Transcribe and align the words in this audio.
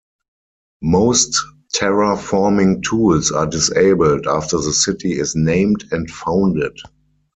Most 0.81 1.37
terraforming 1.75 2.81
tools 2.81 3.29
are 3.29 3.45
disabled 3.45 4.25
after 4.25 4.57
the 4.57 4.73
city 4.73 5.11
is 5.19 5.35
named 5.35 5.83
and 5.91 6.09
founded. 6.09 6.75